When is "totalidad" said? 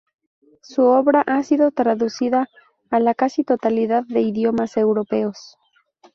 3.43-4.03